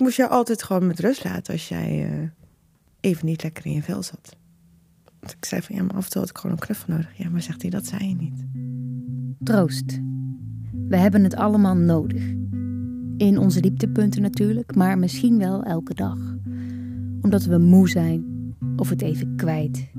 Moest 0.00 0.16
jou 0.16 0.30
altijd 0.30 0.62
gewoon 0.62 0.86
met 0.86 1.00
rust 1.00 1.24
laten 1.24 1.52
als 1.52 1.68
jij 1.68 2.10
eh, 2.10 2.28
even 3.00 3.26
niet 3.26 3.42
lekker 3.42 3.66
in 3.66 3.72
je 3.72 3.82
vel 3.82 4.02
zat. 4.02 4.36
Want 5.20 5.32
ik 5.32 5.44
zei 5.44 5.62
van 5.62 5.76
ja, 5.76 5.82
maar 5.82 5.94
af 5.94 6.04
en 6.04 6.10
toe 6.10 6.20
had 6.20 6.30
ik 6.30 6.38
gewoon 6.38 6.56
een 6.56 6.62
knuffel 6.62 6.92
nodig. 6.92 7.16
Ja, 7.16 7.28
maar 7.30 7.42
zegt 7.42 7.62
hij, 7.62 7.70
dat 7.70 7.86
zei 7.86 8.08
je 8.08 8.14
niet. 8.14 8.44
Troost. 9.42 10.00
We 10.88 10.96
hebben 10.96 11.22
het 11.22 11.34
allemaal 11.34 11.76
nodig. 11.76 12.22
In 13.16 13.38
onze 13.38 13.60
dieptepunten 13.60 14.22
natuurlijk, 14.22 14.74
maar 14.74 14.98
misschien 14.98 15.38
wel 15.38 15.62
elke 15.62 15.94
dag. 15.94 16.18
Omdat 17.20 17.44
we 17.44 17.58
moe 17.58 17.88
zijn 17.88 18.24
of 18.76 18.88
het 18.88 19.02
even 19.02 19.36
kwijt. 19.36 19.90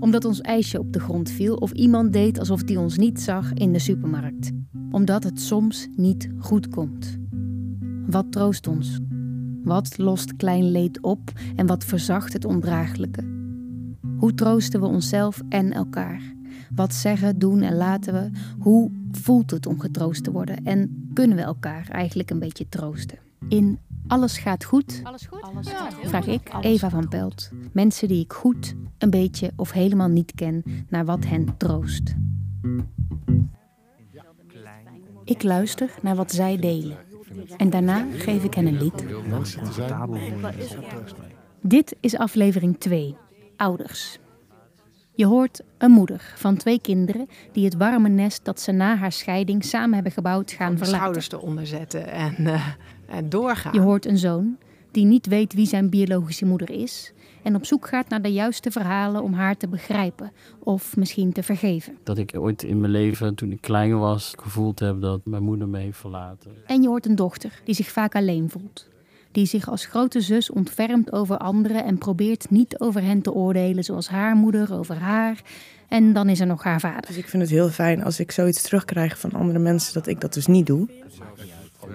Omdat 0.00 0.24
ons 0.24 0.40
ijsje 0.40 0.78
op 0.78 0.92
de 0.92 1.00
grond 1.00 1.30
viel 1.30 1.54
of 1.54 1.72
iemand 1.72 2.12
deed 2.12 2.38
alsof 2.38 2.62
die 2.62 2.78
ons 2.78 2.96
niet 2.96 3.20
zag 3.20 3.52
in 3.52 3.72
de 3.72 3.78
supermarkt. 3.78 4.50
Omdat 4.90 5.24
het 5.24 5.40
soms 5.40 5.88
niet 5.96 6.28
goed 6.38 6.68
komt. 6.68 7.18
Wat 8.06 8.32
troost 8.32 8.66
ons? 8.66 9.00
Wat 9.64 9.98
lost 9.98 10.36
klein 10.36 10.70
leed 10.70 11.00
op 11.00 11.32
en 11.56 11.66
wat 11.66 11.84
verzacht 11.84 12.32
het 12.32 12.44
ondraaglijke? 12.44 13.30
Hoe 14.16 14.34
troosten 14.34 14.80
we 14.80 14.86
onszelf 14.86 15.42
en 15.48 15.72
elkaar? 15.72 16.20
Wat 16.74 16.94
zeggen, 16.94 17.38
doen 17.38 17.60
en 17.62 17.74
laten 17.76 18.12
we? 18.12 18.30
Hoe 18.58 18.90
voelt 19.10 19.50
het 19.50 19.66
om 19.66 19.80
getroost 19.80 20.24
te 20.24 20.32
worden? 20.32 20.64
En 20.64 21.10
kunnen 21.14 21.36
we 21.36 21.42
elkaar 21.42 21.88
eigenlijk 21.88 22.30
een 22.30 22.38
beetje 22.38 22.68
troosten? 22.68 23.18
In 23.48 23.78
Alles 24.06 24.38
gaat 24.38 24.64
goed, 24.64 25.00
Alles 25.02 25.26
goed? 25.26 25.46
vraag 26.02 26.26
ik, 26.26 26.50
Eva 26.60 26.90
van 26.90 27.08
Pelt, 27.08 27.50
mensen 27.72 28.08
die 28.08 28.22
ik 28.24 28.32
goed, 28.32 28.74
een 28.98 29.10
beetje 29.10 29.52
of 29.56 29.72
helemaal 29.72 30.08
niet 30.08 30.32
ken, 30.34 30.62
naar 30.88 31.04
wat 31.04 31.24
hen 31.24 31.56
troost. 31.56 32.14
Ik 35.24 35.42
luister 35.42 35.90
naar 36.02 36.16
wat 36.16 36.32
zij 36.32 36.56
delen. 36.56 36.96
En 37.56 37.70
daarna 37.70 38.06
geef 38.16 38.44
ik 38.44 38.54
hen 38.54 38.66
een 38.66 38.78
lied. 38.78 39.04
Dit 41.60 41.96
is 42.00 42.16
aflevering 42.16 42.78
2, 42.78 43.16
Ouders. 43.56 44.18
Je 45.14 45.26
hoort 45.26 45.60
een 45.78 45.90
moeder 45.90 46.32
van 46.36 46.56
twee 46.56 46.80
kinderen 46.80 47.28
die 47.52 47.64
het 47.64 47.76
warme 47.76 48.08
nest 48.08 48.44
dat 48.44 48.60
ze 48.60 48.72
na 48.72 48.96
haar 48.96 49.12
scheiding 49.12 49.64
samen 49.64 49.94
hebben 49.94 50.12
gebouwd 50.12 50.50
gaan 50.50 50.70
de 50.70 50.76
verlaten. 50.76 50.98
schouders 50.98 51.30
eronder 51.32 51.66
zetten 51.66 52.06
en, 52.06 52.46
eh, 52.46 52.66
en 53.08 53.28
doorgaan. 53.28 53.72
Je 53.72 53.80
hoort 53.80 54.06
een 54.06 54.18
zoon 54.18 54.56
die 54.92 55.04
niet 55.04 55.26
weet 55.26 55.54
wie 55.54 55.66
zijn 55.66 55.90
biologische 55.90 56.46
moeder 56.46 56.70
is 56.70 57.12
en 57.42 57.54
op 57.54 57.66
zoek 57.66 57.88
gaat 57.88 58.08
naar 58.08 58.22
de 58.22 58.32
juiste 58.32 58.70
verhalen 58.70 59.22
om 59.22 59.32
haar 59.32 59.56
te 59.56 59.68
begrijpen 59.68 60.32
of 60.58 60.96
misschien 60.96 61.32
te 61.32 61.42
vergeven. 61.42 61.96
Dat 62.02 62.18
ik 62.18 62.32
ooit 62.36 62.62
in 62.62 62.80
mijn 62.80 62.92
leven, 62.92 63.34
toen 63.34 63.52
ik 63.52 63.60
klein 63.60 63.98
was, 63.98 64.32
gevoeld 64.36 64.78
heb 64.78 65.00
dat 65.00 65.20
mijn 65.24 65.42
moeder 65.42 65.68
me 65.68 65.78
heeft 65.78 65.98
verlaten. 65.98 66.50
En 66.66 66.82
je 66.82 66.88
hoort 66.88 67.06
een 67.06 67.16
dochter 67.16 67.60
die 67.64 67.74
zich 67.74 67.88
vaak 67.88 68.14
alleen 68.14 68.50
voelt. 68.50 68.90
Die 69.32 69.46
zich 69.46 69.68
als 69.68 69.86
grote 69.86 70.20
zus 70.20 70.50
ontfermt 70.50 71.12
over 71.12 71.36
anderen 71.36 71.84
en 71.84 71.98
probeert 71.98 72.50
niet 72.50 72.78
over 72.80 73.02
hen 73.02 73.22
te 73.22 73.32
oordelen 73.32 73.84
zoals 73.84 74.08
haar 74.08 74.36
moeder 74.36 74.74
over 74.74 74.96
haar. 74.96 75.42
En 75.88 76.12
dan 76.12 76.28
is 76.28 76.40
er 76.40 76.46
nog 76.46 76.62
haar 76.62 76.80
vader. 76.80 77.06
Dus 77.06 77.16
ik 77.16 77.28
vind 77.28 77.42
het 77.42 77.52
heel 77.52 77.68
fijn 77.68 78.04
als 78.04 78.20
ik 78.20 78.30
zoiets 78.30 78.62
terugkrijg 78.62 79.18
van 79.18 79.32
andere 79.32 79.58
mensen 79.58 79.94
dat 79.94 80.06
ik 80.06 80.20
dat 80.20 80.34
dus 80.34 80.46
niet 80.46 80.66
doe. 80.66 80.88
Wat 81.82 81.90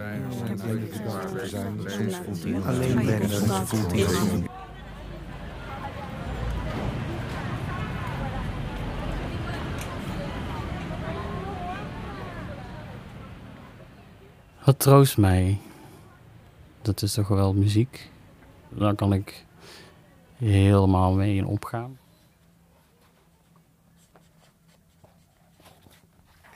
troost 14.80 15.18
mij? 15.18 15.58
Dat 16.82 17.02
is 17.02 17.14
toch 17.14 17.28
wel 17.28 17.54
muziek. 17.54 18.10
Daar 18.70 18.96
kan 18.96 19.14
ik 19.14 19.46
helemaal 20.36 21.14
mee 21.14 21.36
in 21.36 21.46
opgaan. 21.46 21.98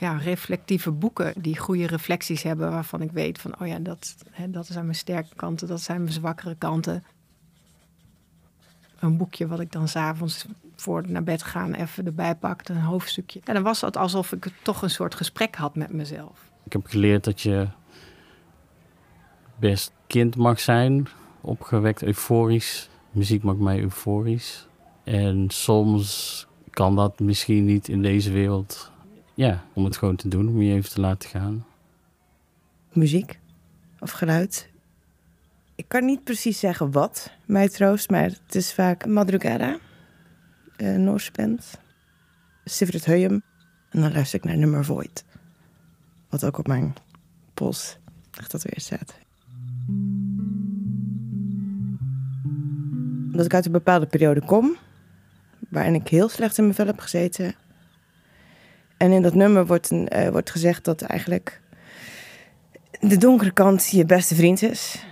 Ja, 0.02 0.16
reflectieve 0.16 0.90
boeken 0.90 1.32
die 1.36 1.58
goede 1.58 1.86
reflecties 1.86 2.42
hebben, 2.42 2.70
waarvan 2.70 3.02
ik 3.02 3.10
weet 3.10 3.38
van, 3.38 3.60
oh 3.60 3.66
ja, 3.66 3.78
dat, 3.78 4.16
hè, 4.30 4.50
dat 4.50 4.66
zijn 4.66 4.84
mijn 4.84 4.96
sterke 4.96 5.34
kanten, 5.34 5.68
dat 5.68 5.80
zijn 5.80 6.00
mijn 6.02 6.12
zwakkere 6.12 6.54
kanten. 6.54 7.04
Een 8.98 9.16
boekje 9.16 9.46
wat 9.46 9.60
ik 9.60 9.72
dan 9.72 9.88
s'avonds 9.88 10.46
voor 10.76 11.10
naar 11.10 11.22
bed 11.22 11.42
gaan 11.42 11.74
even 11.74 12.06
erbij 12.06 12.34
pakte, 12.34 12.72
een 12.72 12.80
hoofdstukje. 12.80 13.40
En 13.44 13.54
dan 13.54 13.62
was 13.62 13.80
het 13.80 13.96
alsof 13.96 14.32
ik 14.32 14.52
toch 14.62 14.82
een 14.82 14.90
soort 14.90 15.14
gesprek 15.14 15.54
had 15.56 15.74
met 15.74 15.92
mezelf. 15.92 16.50
Ik 16.64 16.72
heb 16.72 16.86
geleerd 16.86 17.24
dat 17.24 17.40
je 17.40 17.68
best 19.56 19.92
kind 20.06 20.36
mag 20.36 20.60
zijn, 20.60 21.08
opgewekt, 21.40 22.02
euforisch. 22.02 22.88
Muziek 23.10 23.42
maakt 23.42 23.58
mij 23.58 23.80
euforisch. 23.80 24.66
En 25.04 25.50
soms 25.50 26.46
kan 26.70 26.96
dat 26.96 27.20
misschien 27.20 27.64
niet 27.64 27.88
in 27.88 28.02
deze 28.02 28.30
wereld. 28.30 28.91
Ja, 29.34 29.64
om 29.72 29.84
het 29.84 29.96
gewoon 29.96 30.16
te 30.16 30.28
doen, 30.28 30.48
om 30.48 30.62
je 30.62 30.74
even 30.74 30.90
te 30.90 31.00
laten 31.00 31.28
gaan. 31.28 31.64
Muziek 32.92 33.38
of 33.98 34.10
geluid. 34.10 34.70
Ik 35.74 35.84
kan 35.88 36.04
niet 36.04 36.24
precies 36.24 36.58
zeggen 36.58 36.90
wat 36.90 37.30
mij 37.46 37.68
troost, 37.68 38.10
maar 38.10 38.22
het 38.22 38.54
is 38.54 38.74
vaak 38.74 39.06
Madrugada, 39.06 39.78
een 40.76 41.04
Noorse 41.04 41.32
band, 41.32 41.78
Sivert 42.64 43.04
Heujum. 43.04 43.42
En 43.90 44.00
dan 44.00 44.12
luister 44.12 44.38
ik 44.38 44.44
naar 44.44 44.56
nummer 44.56 44.84
Void. 44.84 45.24
Wat 46.28 46.44
ook 46.44 46.58
op 46.58 46.66
mijn 46.66 46.94
pols 47.54 47.98
echt 48.30 48.50
dat 48.50 48.62
weer 48.62 48.80
staat. 48.80 49.14
Omdat 53.30 53.46
ik 53.46 53.54
uit 53.54 53.66
een 53.66 53.72
bepaalde 53.72 54.06
periode 54.06 54.44
kom, 54.44 54.76
waarin 55.68 55.94
ik 55.94 56.08
heel 56.08 56.28
slecht 56.28 56.58
in 56.58 56.64
mijn 56.64 56.76
vel 56.76 56.86
heb 56.86 56.98
gezeten. 56.98 57.54
En 59.02 59.12
in 59.12 59.22
dat 59.22 59.34
nummer 59.34 59.66
wordt, 59.66 59.90
een, 59.90 60.08
eh, 60.08 60.28
wordt 60.28 60.50
gezegd 60.50 60.84
dat 60.84 61.02
eigenlijk 61.02 61.60
de 63.00 63.16
donkere 63.16 63.50
kant 63.50 63.88
je 63.88 64.04
beste 64.04 64.34
vriend 64.34 64.62
is. 64.62 65.04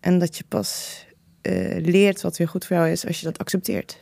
En 0.00 0.18
dat 0.18 0.36
je 0.36 0.44
pas 0.48 1.06
eh, 1.40 1.84
leert 1.84 2.22
wat 2.22 2.36
weer 2.36 2.48
goed 2.48 2.66
voor 2.66 2.76
jou 2.76 2.88
is 2.88 3.06
als 3.06 3.20
je 3.20 3.26
dat 3.26 3.38
accepteert. 3.38 4.00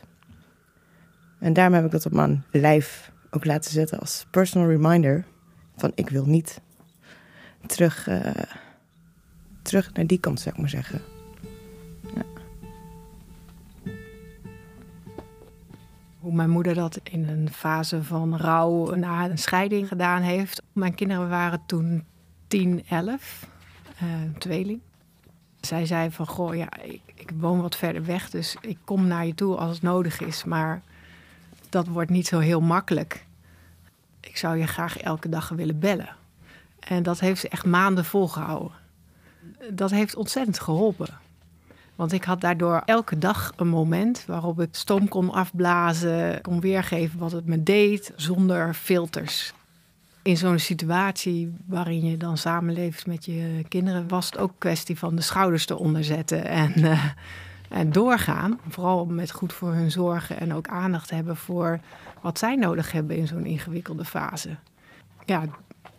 En 1.39 1.53
daarom 1.53 1.73
heb 1.73 1.85
ik 1.85 1.91
dat 1.91 2.05
op 2.05 2.11
mijn 2.11 2.43
lijf 2.51 3.11
ook 3.31 3.45
laten 3.45 3.71
zetten 3.71 3.99
als 3.99 4.25
personal 4.31 4.67
reminder. 4.67 5.25
Van 5.75 5.91
ik 5.95 6.09
wil 6.09 6.25
niet 6.25 6.61
terug, 7.65 8.07
eh, 8.07 8.31
terug 9.61 9.93
naar 9.93 10.07
die 10.07 10.19
kant, 10.19 10.39
zou 10.39 10.55
ik 10.55 10.61
maar 10.61 10.69
zeggen. 10.69 11.16
Hoe 16.27 16.35
mijn 16.35 16.49
moeder 16.49 16.73
dat 16.73 16.99
in 17.03 17.29
een 17.29 17.49
fase 17.51 18.03
van 18.03 18.37
rouw 18.37 18.95
na 18.95 19.29
een 19.29 19.37
scheiding 19.37 19.87
gedaan 19.87 20.21
heeft. 20.21 20.61
Mijn 20.73 20.95
kinderen 20.95 21.29
waren 21.29 21.61
toen 21.65 22.05
10, 22.47 22.83
11, 22.89 23.47
eh, 23.97 24.05
tweeling. 24.37 24.79
Zij 25.61 25.85
zei 25.85 26.11
van, 26.11 26.27
goh, 26.27 26.55
ja, 26.55 26.67
ik, 26.81 27.01
ik 27.15 27.31
woon 27.35 27.61
wat 27.61 27.75
verder 27.75 28.05
weg, 28.05 28.29
dus 28.29 28.57
ik 28.61 28.77
kom 28.83 29.07
naar 29.07 29.25
je 29.25 29.33
toe 29.33 29.55
als 29.55 29.71
het 29.71 29.81
nodig 29.81 30.19
is. 30.19 30.43
Maar 30.43 30.81
dat 31.69 31.87
wordt 31.87 32.09
niet 32.09 32.27
zo 32.27 32.39
heel 32.39 32.61
makkelijk. 32.61 33.25
Ik 34.19 34.37
zou 34.37 34.57
je 34.57 34.67
graag 34.67 34.97
elke 34.97 35.29
dag 35.29 35.49
willen 35.49 35.79
bellen. 35.79 36.15
En 36.79 37.03
dat 37.03 37.19
heeft 37.19 37.41
ze 37.41 37.49
echt 37.49 37.65
maanden 37.65 38.05
volgehouden. 38.05 38.77
Dat 39.69 39.91
heeft 39.91 40.15
ontzettend 40.15 40.59
geholpen. 40.59 41.25
Want 41.97 42.11
ik 42.11 42.23
had 42.23 42.41
daardoor 42.41 42.81
elke 42.85 43.17
dag 43.17 43.53
een 43.55 43.67
moment 43.67 44.23
waarop 44.27 44.59
ik 44.59 44.69
stoom 44.71 45.07
kon 45.07 45.31
afblazen, 45.31 46.41
kon 46.41 46.59
weergeven 46.59 47.19
wat 47.19 47.31
het 47.31 47.45
me 47.45 47.63
deed, 47.63 48.13
zonder 48.15 48.73
filters. 48.73 49.53
In 50.21 50.37
zo'n 50.37 50.59
situatie 50.59 51.55
waarin 51.65 52.05
je 52.05 52.17
dan 52.17 52.37
samenleeft 52.37 53.07
met 53.07 53.25
je 53.25 53.65
kinderen, 53.67 54.07
was 54.07 54.25
het 54.25 54.37
ook 54.37 54.51
kwestie 54.57 54.97
van 54.97 55.15
de 55.15 55.21
schouders 55.21 55.69
eronder 55.69 56.03
zetten 56.03 56.45
en, 56.45 56.73
eh, 56.73 57.03
en 57.69 57.91
doorgaan. 57.91 58.59
Vooral 58.69 59.05
met 59.05 59.31
goed 59.31 59.53
voor 59.53 59.73
hun 59.73 59.91
zorgen 59.91 60.39
en 60.39 60.53
ook 60.53 60.67
aandacht 60.67 61.09
hebben 61.09 61.35
voor 61.35 61.79
wat 62.21 62.39
zij 62.39 62.55
nodig 62.55 62.91
hebben 62.91 63.15
in 63.17 63.27
zo'n 63.27 63.45
ingewikkelde 63.45 64.05
fase. 64.05 64.55
Ja, 65.25 65.43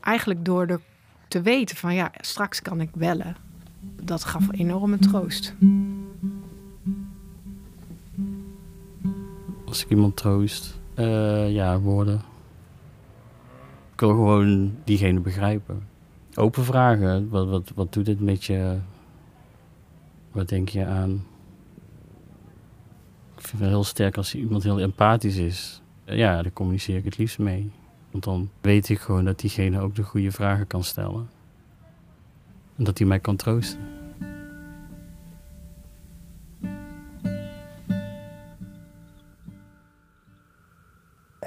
eigenlijk 0.01 0.45
door 0.45 0.81
te 1.29 1.43
weten 1.43 1.77
van 1.77 1.95
ja, 1.95 2.11
straks 2.21 2.63
kan 2.63 2.81
ik 2.81 2.95
bellen. 2.95 3.48
Dat 3.81 4.25
gaf 4.25 4.49
enorme 4.51 4.99
troost. 4.99 5.55
Als 9.65 9.85
ik 9.85 9.91
iemand 9.91 10.17
troost, 10.17 10.81
eh, 10.95 11.53
ja, 11.53 11.81
woorden. 11.81 12.23
Ik 13.93 14.01
wil 14.01 14.09
gewoon 14.09 14.77
diegene 14.85 15.21
begrijpen. 15.21 15.87
Open 16.35 16.65
vragen. 16.65 17.29
Wat, 17.29 17.49
wat, 17.49 17.73
wat 17.75 17.93
doet 17.93 18.05
dit 18.05 18.21
met 18.21 18.45
je? 18.45 18.79
Wat 20.33 20.49
denk 20.49 20.69
je 20.69 20.87
aan? 20.87 21.25
Ik 23.37 23.47
vind 23.47 23.63
het 23.63 23.71
heel 23.71 23.85
sterk 23.85 24.17
als 24.17 24.35
iemand 24.35 24.63
heel 24.63 24.81
empathisch 24.81 25.37
is. 25.37 25.83
Ja, 26.05 26.43
daar 26.43 26.53
communiceer 26.53 26.97
ik 26.97 27.05
het 27.05 27.19
liefst 27.19 27.39
mee. 27.39 27.71
Want 28.11 28.25
dan 28.25 28.51
weet 28.61 28.89
ik 28.89 28.99
gewoon 28.99 29.25
dat 29.25 29.41
diegene 29.41 29.81
ook 29.81 29.95
de 29.95 30.03
goede 30.03 30.33
vragen 30.33 30.67
kan 30.67 30.85
stellen. 30.85 31.29
En 32.79 32.85
dat 32.85 32.99
hij 32.99 33.07
mij 33.07 33.21
kan 33.21 33.37
troosten. 33.37 33.81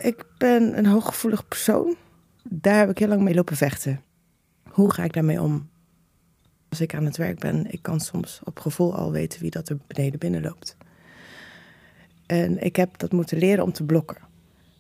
Ik 0.01 0.25
ben 0.37 0.77
een 0.77 0.85
hooggevoelig 0.85 1.47
persoon. 1.47 1.95
Daar 2.43 2.79
heb 2.79 2.89
ik 2.89 2.97
heel 2.97 3.07
lang 3.07 3.21
mee 3.21 3.33
lopen 3.33 3.55
vechten. 3.55 4.01
Hoe 4.69 4.93
ga 4.93 5.03
ik 5.03 5.13
daarmee 5.13 5.41
om? 5.41 5.69
Als 6.69 6.81
ik 6.81 6.95
aan 6.95 7.05
het 7.05 7.17
werk 7.17 7.39
ben, 7.39 7.71
ik 7.71 7.81
kan 7.81 7.99
soms 7.99 8.39
op 8.43 8.59
gevoel 8.59 8.95
al 8.95 9.11
weten 9.11 9.39
wie 9.41 9.51
dat 9.51 9.69
er 9.69 9.77
beneden 9.87 10.19
binnen 10.19 10.41
loopt. 10.41 10.77
En 12.25 12.63
ik 12.63 12.75
heb 12.75 12.97
dat 12.97 13.11
moeten 13.11 13.37
leren 13.37 13.63
om 13.63 13.71
te 13.71 13.83
blokken. 13.83 14.17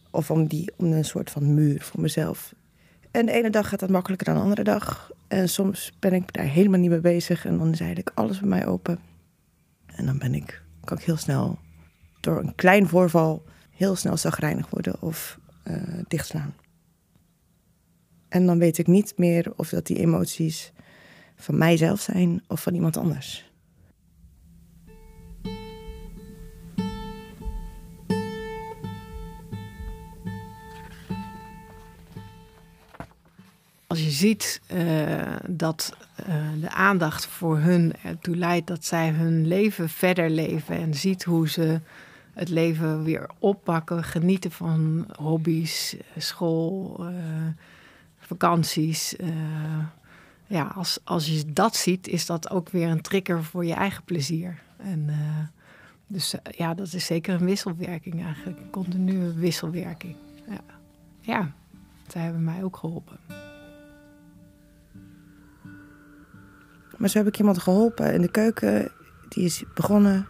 Of 0.09 0.31
om, 0.31 0.47
die, 0.47 0.71
om 0.75 0.91
een 0.91 1.05
soort 1.05 1.31
van 1.31 1.53
muur 1.53 1.81
voor 1.81 2.01
mezelf. 2.01 2.53
En 3.11 3.25
de 3.25 3.31
ene 3.31 3.49
dag 3.49 3.69
gaat 3.69 3.79
dat 3.79 3.89
makkelijker 3.89 4.25
dan 4.25 4.35
de 4.35 4.41
andere 4.41 4.63
dag. 4.63 5.11
En 5.31 5.49
soms 5.49 5.91
ben 5.99 6.13
ik 6.13 6.33
daar 6.33 6.45
helemaal 6.45 6.79
niet 6.79 6.89
mee 6.89 6.99
bezig. 6.99 7.45
En 7.45 7.57
dan 7.57 7.71
is 7.71 7.79
eigenlijk 7.79 8.11
alles 8.13 8.39
bij 8.39 8.49
mij 8.49 8.65
open. 8.65 8.99
En 9.85 10.05
dan 10.05 10.17
ben 10.17 10.33
ik, 10.33 10.63
kan 10.83 10.97
ik 10.97 11.03
heel 11.03 11.17
snel 11.17 11.59
door 12.19 12.39
een 12.39 12.55
klein 12.55 12.87
voorval 12.87 13.43
heel 13.69 13.95
snel 13.95 14.17
zagrijnig 14.17 14.69
worden 14.69 15.01
of 15.01 15.39
uh, 15.67 15.75
dichtslaan. 16.07 16.55
En 18.29 18.45
dan 18.45 18.59
weet 18.59 18.77
ik 18.77 18.87
niet 18.87 19.13
meer 19.17 19.53
of 19.55 19.69
dat 19.69 19.85
die 19.85 19.97
emoties 19.97 20.71
van 21.35 21.57
mijzelf 21.57 22.01
zijn 22.01 22.43
of 22.47 22.61
van 22.61 22.73
iemand 22.73 22.97
anders. 22.97 23.50
Ziet 34.21 34.61
uh, 34.73 35.35
dat 35.49 35.97
uh, 36.19 36.35
de 36.59 36.69
aandacht 36.69 37.25
voor 37.25 37.57
hun 37.57 37.93
ertoe 38.03 38.35
leidt 38.35 38.67
dat 38.67 38.85
zij 38.85 39.09
hun 39.09 39.47
leven 39.47 39.89
verder 39.89 40.29
leven 40.29 40.75
en 40.75 40.93
ziet 40.93 41.23
hoe 41.23 41.49
ze 41.49 41.79
het 42.33 42.49
leven 42.49 43.03
weer 43.03 43.29
oppakken, 43.39 44.03
genieten 44.03 44.51
van 44.51 45.07
hobby's, 45.17 45.95
school, 46.17 46.97
uh, 46.99 47.15
vakanties. 48.19 49.15
ja, 50.47 50.63
als, 50.75 50.99
als 51.03 51.27
je 51.27 51.53
dat 51.53 51.75
ziet, 51.75 52.07
is 52.07 52.25
dat 52.25 52.49
ook 52.49 52.69
weer 52.69 52.87
een 52.87 53.01
trigger 53.01 53.43
voor 53.43 53.65
je 53.65 53.73
eigen 53.73 54.03
plezier. 54.03 54.61
En, 54.77 55.09
dus 56.07 56.35
ja, 56.57 56.73
dat 56.73 56.93
is 56.93 57.05
zeker 57.05 57.33
een 57.33 57.45
wisselwerking 57.45 58.23
eigenlijk, 58.23 58.59
een 58.59 58.69
continue 58.69 59.33
wisselwerking. 59.33 60.15
Ja, 60.47 60.61
ja 61.21 61.51
zij 62.07 62.21
hebben 62.21 62.43
mij 62.43 62.63
ook 62.63 62.77
geholpen. 62.77 63.40
Maar 67.01 67.09
zo 67.09 67.17
heb 67.17 67.27
ik 67.27 67.37
iemand 67.37 67.59
geholpen 67.59 68.13
in 68.13 68.21
de 68.21 68.31
keuken. 68.31 68.91
Die 69.29 69.45
is 69.45 69.63
begonnen 69.73 70.27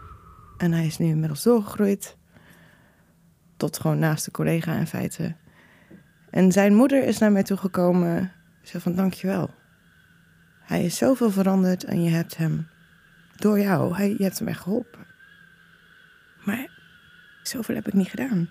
en 0.58 0.72
hij 0.72 0.86
is 0.86 0.98
nu 0.98 1.06
inmiddels 1.06 1.44
doorgegroeid. 1.44 2.18
Tot 3.58 3.80
gewoon 3.80 4.00
naast 4.00 4.26
de 4.26 4.32
collega 4.32 4.76
in 4.76 4.88
feite. 4.88 5.36
En 6.30 6.52
zijn 6.52 6.76
moeder 6.76 7.04
is 7.04 7.18
naar 7.18 7.32
mij 7.32 7.44
toegekomen. 7.44 8.32
Ze 8.62 8.82
van 8.82 8.96
dankjewel. 8.96 9.50
Hij 10.62 10.86
is 10.86 10.98
zoveel 10.98 11.32
veranderd 11.32 11.84
en 11.84 12.04
je 12.04 12.10
hebt 12.10 12.38
hem 12.38 12.68
door 13.36 13.60
jou. 13.60 13.96
Hij, 13.96 14.10
je 14.10 14.24
hebt 14.24 14.40
hem 14.40 14.48
echt 14.48 14.62
geholpen. 14.62 15.06
Maar 16.46 16.70
zoveel 17.44 17.76
heb 17.76 17.88
ik 17.88 17.94
niet 17.94 18.10
gedaan. 18.10 18.50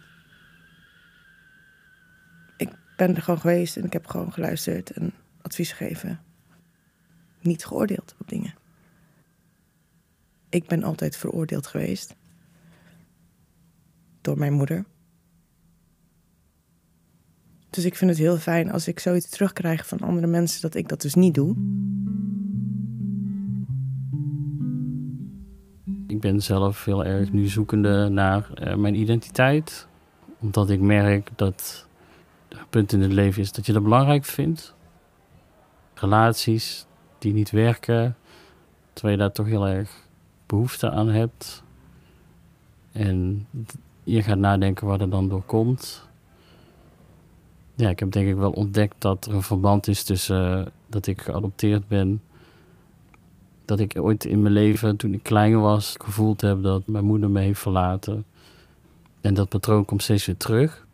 Ik 2.56 2.70
ben 2.96 3.16
er 3.16 3.22
gewoon 3.22 3.40
geweest 3.40 3.76
en 3.76 3.84
ik 3.84 3.92
heb 3.92 4.06
gewoon 4.06 4.32
geluisterd 4.32 4.90
en 4.90 5.12
advies 5.42 5.72
gegeven 5.72 6.28
niet 7.40 7.64
geoordeeld 7.64 8.14
op 8.18 8.28
dingen. 8.28 8.54
Ik 10.48 10.66
ben 10.66 10.82
altijd 10.82 11.16
veroordeeld 11.16 11.66
geweest. 11.66 12.14
Door 14.20 14.38
mijn 14.38 14.52
moeder. 14.52 14.84
Dus 17.70 17.84
ik 17.84 17.96
vind 17.96 18.10
het 18.10 18.18
heel 18.18 18.36
fijn 18.36 18.72
als 18.72 18.88
ik 18.88 19.00
zoiets 19.00 19.28
terugkrijg 19.28 19.86
van 19.86 20.00
andere 20.00 20.26
mensen 20.26 20.60
dat 20.60 20.74
ik 20.74 20.88
dat 20.88 21.00
dus 21.00 21.14
niet 21.14 21.34
doe. 21.34 21.56
Ik 26.06 26.20
ben 26.20 26.42
zelf 26.42 26.84
heel 26.84 27.04
erg 27.04 27.32
nu 27.32 27.46
zoekende 27.46 28.08
naar 28.08 28.50
uh, 28.54 28.74
mijn 28.74 28.94
identiteit. 28.94 29.88
Omdat 30.38 30.70
ik 30.70 30.80
merk 30.80 31.30
dat 31.36 31.86
het 32.48 32.70
punt 32.70 32.92
in 32.92 33.00
het 33.00 33.12
leven 33.12 33.42
is 33.42 33.52
dat 33.52 33.66
je 33.66 33.72
dat 33.72 33.82
belangrijk 33.82 34.24
vindt. 34.24 34.74
Relaties, 35.94 36.86
die 37.20 37.32
niet 37.32 37.50
werken. 37.50 38.16
Terwijl 38.92 39.14
je 39.14 39.20
daar 39.22 39.32
toch 39.32 39.46
heel 39.46 39.68
erg 39.68 40.08
behoefte 40.46 40.90
aan 40.90 41.08
hebt. 41.08 41.62
En 42.92 43.46
je 44.04 44.22
gaat 44.22 44.38
nadenken 44.38 44.86
waar 44.86 45.00
er 45.00 45.10
dan 45.10 45.28
door 45.28 45.42
komt. 45.42 46.08
Ja, 47.74 47.88
ik 47.88 47.98
heb 47.98 48.12
denk 48.12 48.28
ik 48.28 48.36
wel 48.36 48.50
ontdekt 48.50 48.94
dat 48.98 49.26
er 49.26 49.34
een 49.34 49.42
verband 49.42 49.88
is 49.88 50.02
tussen 50.02 50.58
uh, 50.58 50.66
dat 50.86 51.06
ik 51.06 51.20
geadopteerd 51.20 51.88
ben. 51.88 52.22
Dat 53.64 53.80
ik 53.80 53.98
ooit 53.98 54.24
in 54.24 54.42
mijn 54.42 54.54
leven, 54.54 54.96
toen 54.96 55.14
ik 55.14 55.22
klein 55.22 55.60
was, 55.60 55.94
gevoeld 55.98 56.40
heb 56.40 56.62
dat 56.62 56.86
mijn 56.86 57.04
moeder 57.04 57.30
me 57.30 57.40
heeft 57.40 57.60
verlaten. 57.60 58.24
En 59.20 59.34
dat 59.34 59.48
patroon 59.48 59.84
komt 59.84 60.02
steeds 60.02 60.26
weer 60.26 60.36
terug. 60.36 60.86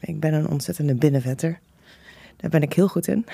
Ik 0.00 0.20
ben 0.20 0.34
een 0.34 0.48
ontzettende 0.48 0.94
binnenvetter. 0.94 1.60
Daar 2.40 2.50
ben 2.50 2.62
ik 2.62 2.72
heel 2.72 2.88
goed 2.88 3.06
in. 3.06 3.26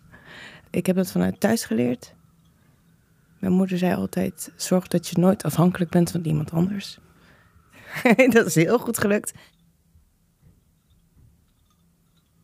ik 0.70 0.86
heb 0.86 0.96
het 0.96 1.10
vanuit 1.10 1.40
thuis 1.40 1.64
geleerd. 1.64 2.14
Mijn 3.38 3.52
moeder 3.52 3.78
zei 3.78 3.94
altijd: 3.94 4.52
zorg 4.56 4.88
dat 4.88 5.08
je 5.08 5.18
nooit 5.18 5.42
afhankelijk 5.42 5.90
bent 5.90 6.10
van 6.10 6.24
iemand 6.24 6.50
anders. 6.50 6.98
dat 8.34 8.46
is 8.46 8.54
heel 8.54 8.78
goed 8.78 8.98
gelukt. 8.98 9.32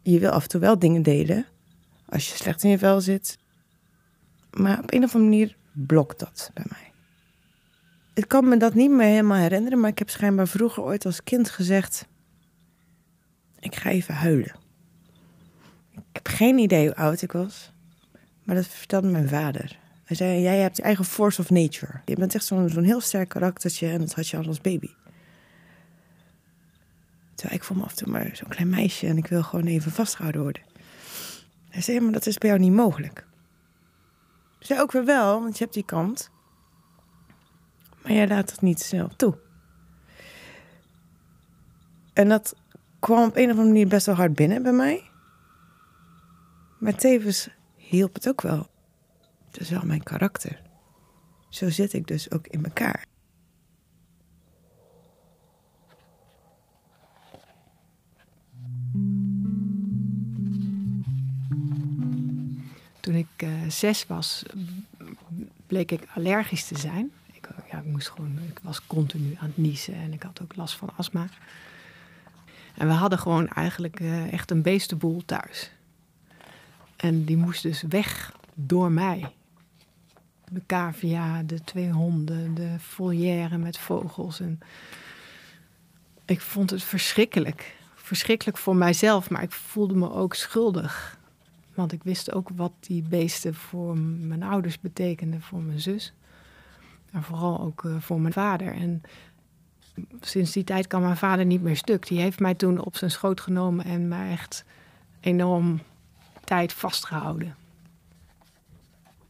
Je 0.03 0.19
wil 0.19 0.31
af 0.31 0.43
en 0.43 0.49
toe 0.49 0.61
wel 0.61 0.79
dingen 0.79 1.03
delen 1.03 1.47
als 2.07 2.29
je 2.29 2.37
slecht 2.37 2.63
in 2.63 2.71
je 2.71 2.79
vel 2.79 3.01
zit. 3.01 3.39
Maar 4.51 4.79
op 4.79 4.93
een 4.93 5.05
of 5.05 5.15
andere 5.15 5.31
manier 5.31 5.57
blokt 5.73 6.19
dat 6.19 6.51
bij 6.55 6.65
mij. 6.69 6.93
Ik 8.15 8.29
kan 8.29 8.49
me 8.49 8.57
dat 8.57 8.75
niet 8.75 8.91
meer 8.91 9.07
helemaal 9.07 9.39
herinneren, 9.39 9.81
maar 9.81 9.91
ik 9.91 9.99
heb 9.99 10.11
schijnbaar 10.11 10.49
vroeger 10.49 10.83
ooit 10.83 11.07
als 11.07 11.23
kind 11.23 11.51
gezegd: 11.51 12.07
Ik 13.59 13.75
ga 13.75 13.91
even 13.91 14.15
huilen. 14.15 14.67
Heb 16.19 16.29
geen 16.29 16.59
idee 16.59 16.87
hoe 16.87 16.97
oud 16.97 17.23
ik 17.23 17.33
was. 17.33 17.73
Maar 18.43 18.57
dat 18.57 18.67
vertelde 18.67 19.09
mijn 19.09 19.29
vader. 19.29 19.79
Hij 20.05 20.17
zei, 20.17 20.41
jij 20.41 20.59
hebt 20.59 20.77
je 20.77 20.83
eigen 20.83 21.05
force 21.05 21.41
of 21.41 21.51
nature. 21.51 22.01
Je 22.05 22.15
bent 22.15 22.35
echt 22.35 22.45
zo'n 22.45 22.85
heel 22.85 23.01
sterk 23.01 23.29
karaktertje 23.29 23.89
en 23.89 23.99
dat 23.99 24.15
had 24.15 24.29
je 24.29 24.37
al 24.37 24.47
als 24.47 24.61
baby. 24.61 24.91
Terwijl 27.35 27.59
ik 27.59 27.65
voel 27.65 27.77
me 27.77 27.83
af 27.83 27.91
en 27.91 27.97
toe 27.97 28.09
maar 28.09 28.31
zo'n 28.33 28.49
klein 28.49 28.69
meisje 28.69 29.07
en 29.07 29.17
ik 29.17 29.27
wil 29.27 29.43
gewoon 29.43 29.67
even 29.67 29.93
vastgehouden 29.93 30.43
worden. 30.43 30.63
Hij 31.69 31.83
zei, 31.83 32.01
maar 32.01 32.13
dat 32.13 32.27
is 32.27 32.39
bij 32.39 32.49
jou 32.49 32.61
niet 32.61 32.73
mogelijk. 32.73 33.27
Ik 34.59 34.67
zei 34.67 34.81
ook 34.81 34.93
weer 34.93 35.05
wel, 35.05 35.41
want 35.41 35.59
je 35.59 35.65
hebt 35.65 35.75
die 35.75 35.85
kant. 35.85 36.31
Maar 38.03 38.13
jij 38.13 38.29
laat 38.29 38.51
het 38.51 38.61
niet 38.61 38.81
zelf 38.81 39.15
toe. 39.17 39.39
En 42.13 42.29
dat 42.29 42.55
kwam 42.99 43.29
op 43.29 43.37
een 43.37 43.45
of 43.45 43.51
andere 43.51 43.69
manier 43.69 43.89
best 43.89 44.07
wel 44.07 44.15
hard 44.15 44.35
binnen 44.35 44.63
bij 44.63 44.73
mij. 44.73 45.08
Maar 46.79 46.95
tevens 46.95 47.49
hielp 47.77 48.15
het 48.15 48.29
ook 48.29 48.41
wel. 48.41 48.67
Het 49.51 49.61
is 49.61 49.71
wel 49.71 49.85
mijn 49.85 50.03
karakter. 50.03 50.63
Zo 51.49 51.71
zit 51.71 51.93
ik 51.93 52.07
dus 52.07 52.31
ook 52.31 52.47
in 52.47 52.65
elkaar. 52.65 53.07
Toen 63.01 63.15
ik 63.15 63.43
uh, 63.43 63.51
zes 63.69 64.07
was, 64.07 64.43
bleek 65.67 65.91
ik 65.91 66.07
allergisch 66.15 66.67
te 66.67 66.79
zijn. 66.79 67.13
Ik, 67.33 67.49
ja, 67.71 67.79
ik, 67.79 67.85
moest 67.85 68.09
gewoon, 68.09 68.39
ik 68.49 68.61
was 68.63 68.87
continu 68.87 69.35
aan 69.39 69.47
het 69.47 69.57
niezen 69.57 69.95
en 69.95 70.13
ik 70.13 70.23
had 70.23 70.43
ook 70.43 70.57
last 70.57 70.77
van 70.77 70.91
astma. 70.97 71.27
En 72.75 72.87
we 72.87 72.93
hadden 72.93 73.19
gewoon 73.19 73.49
eigenlijk 73.49 74.01
uh, 74.01 74.33
echt 74.33 74.51
een 74.51 74.63
beestenboel 74.63 75.25
thuis. 75.25 75.71
En 76.99 77.25
die 77.25 77.37
moest 77.37 77.63
dus 77.63 77.83
weg 77.83 78.33
door 78.55 78.93
mij. 78.93 79.33
De 80.51 80.63
cavia, 80.67 81.43
de 81.43 81.65
twee 81.65 81.91
honden, 81.91 82.55
de 82.55 82.75
volière 82.79 83.59
met 83.59 83.79
vogels. 83.79 84.41
En 84.41 84.61
ik 86.25 86.41
vond 86.41 86.71
het 86.71 86.83
verschrikkelijk. 86.83 87.77
Verschrikkelijk 87.95 88.59
voor 88.59 88.77
mijzelf, 88.77 89.31
maar 89.31 89.43
ik 89.43 89.53
voelde 89.53 89.95
me 89.95 90.13
ook 90.13 90.35
schuldig. 90.35 91.19
Want 91.75 91.93
ik 91.93 92.03
wist 92.03 92.33
ook 92.33 92.49
wat 92.55 92.73
die 92.81 93.03
beesten 93.03 93.55
voor 93.55 93.99
mijn 93.99 94.43
ouders 94.43 94.81
betekenden, 94.81 95.43
voor 95.43 95.61
mijn 95.61 95.81
zus. 95.81 96.13
En 97.11 97.23
vooral 97.23 97.61
ook 97.61 97.85
eh, 97.85 97.97
voor 97.99 98.21
mijn 98.21 98.33
vader. 98.33 98.73
En 98.73 99.03
sinds 100.21 100.53
die 100.53 100.65
tijd 100.65 100.87
kan 100.87 101.03
mijn 101.03 101.17
vader 101.17 101.45
niet 101.45 101.63
meer 101.63 101.77
stuk. 101.77 102.07
Die 102.07 102.21
heeft 102.21 102.41
mij 102.41 102.55
toen 102.55 102.85
op 102.85 102.97
zijn 102.97 103.11
schoot 103.11 103.41
genomen 103.41 103.85
en 103.85 104.09
mij 104.09 104.31
echt 104.31 104.65
enorm 105.21 105.81
tijd 106.49 106.73
vastgehouden. 106.73 107.57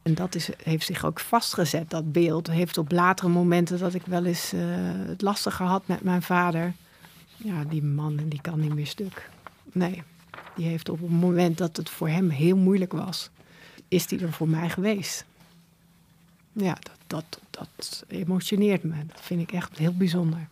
En 0.01 0.13
dat 0.13 0.35
is, 0.35 0.49
heeft 0.63 0.85
zich 0.85 1.05
ook 1.05 1.19
vastgezet, 1.19 1.89
dat 1.89 2.11
beeld. 2.11 2.47
Heeft 2.47 2.77
op 2.77 2.91
latere 2.91 3.29
momenten 3.29 3.79
dat 3.79 3.93
ik 3.93 4.05
wel 4.05 4.25
eens 4.25 4.53
uh, 4.53 4.61
het 5.07 5.21
lastiger 5.21 5.65
had 5.65 5.87
met 5.87 6.01
mijn 6.03 6.21
vader. 6.21 6.73
Ja, 7.37 7.63
die 7.63 7.83
man 7.83 8.15
die 8.27 8.41
kan 8.41 8.59
niet 8.59 8.73
meer 8.73 8.87
stuk. 8.87 9.29
Nee, 9.71 10.03
die 10.55 10.65
heeft 10.65 10.89
op 10.89 11.01
het 11.01 11.09
moment 11.09 11.57
dat 11.57 11.77
het 11.77 11.89
voor 11.89 12.09
hem 12.09 12.29
heel 12.29 12.57
moeilijk 12.57 12.91
was, 12.91 13.29
is 13.87 14.07
die 14.07 14.19
er 14.19 14.33
voor 14.33 14.49
mij 14.49 14.69
geweest. 14.69 15.25
Ja, 16.51 16.73
dat, 16.73 16.97
dat, 17.07 17.39
dat 17.49 18.03
emotioneert 18.07 18.83
me. 18.83 19.05
Dat 19.05 19.21
vind 19.21 19.41
ik 19.41 19.51
echt 19.51 19.77
heel 19.77 19.93
bijzonder. 19.93 20.47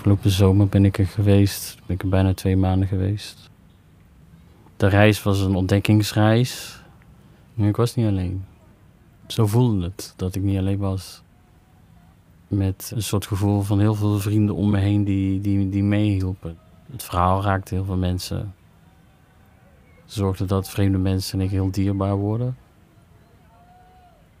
Afgelopen 0.00 0.30
zomer 0.30 0.68
ben 0.68 0.84
ik 0.84 0.98
er 0.98 1.06
geweest. 1.06 1.78
Ben 1.86 1.96
ik 1.96 2.02
er 2.02 2.08
bijna 2.08 2.34
twee 2.34 2.56
maanden 2.56 2.88
geweest. 2.88 3.50
De 4.76 4.86
reis 4.86 5.22
was 5.22 5.40
een 5.40 5.54
ontdekkingsreis. 5.54 6.82
Ik 7.56 7.76
was 7.76 7.94
niet 7.94 8.06
alleen. 8.06 8.44
Zo 9.26 9.46
voelde 9.46 9.84
het 9.84 10.14
dat 10.16 10.34
ik 10.34 10.42
niet 10.42 10.58
alleen 10.58 10.78
was. 10.78 11.22
Met 12.48 12.92
een 12.94 13.02
soort 13.02 13.26
gevoel 13.26 13.60
van 13.60 13.80
heel 13.80 13.94
veel 13.94 14.18
vrienden 14.18 14.54
om 14.54 14.70
me 14.70 14.78
heen 14.78 15.04
die, 15.04 15.40
die, 15.40 15.68
die 15.68 15.82
meehielpen. 15.82 16.58
Het 16.90 17.02
verhaal 17.02 17.42
raakte 17.42 17.74
heel 17.74 17.84
veel 17.84 17.96
mensen. 17.96 18.54
Zorgde 20.04 20.44
dat 20.44 20.70
vreemde 20.70 20.98
mensen 20.98 21.40
en 21.40 21.48
heel 21.48 21.70
dierbaar 21.70 22.16
worden. 22.16 22.56